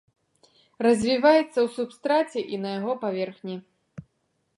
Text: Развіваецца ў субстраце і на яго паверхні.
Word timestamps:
Развіваецца 0.85 1.43
ў 1.43 1.65
субстраце 1.75 2.39
і 2.57 2.61
на 2.63 2.69
яго 2.79 2.93
паверхні. 3.05 3.55